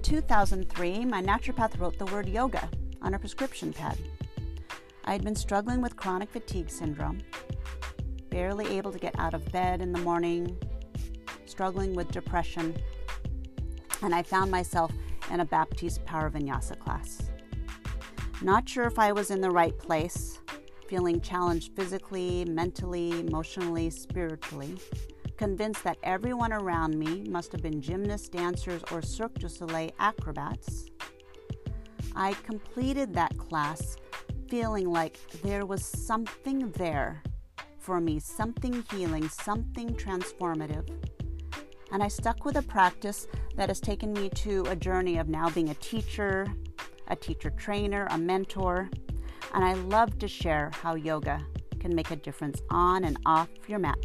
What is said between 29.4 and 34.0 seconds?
Soleil acrobats. I completed that class